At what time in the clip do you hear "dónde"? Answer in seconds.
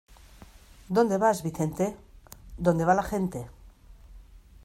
0.95-1.19